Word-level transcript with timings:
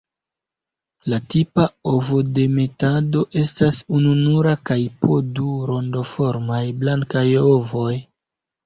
La 1.13 1.19
tipa 1.33 1.65
ovodemetado 1.91 3.23
estas 3.43 3.79
ununura 3.99 4.57
kaj 4.71 4.79
po 5.05 5.23
du 5.37 5.55
rondoformaj 5.75 6.65
blankaj 6.83 7.29
ovoj. 7.55 7.89